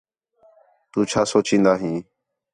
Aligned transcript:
تُو 0.91 0.99
چَھا 1.09 1.21
سوچین٘دا 1.31 1.73
ہیں 1.81 1.97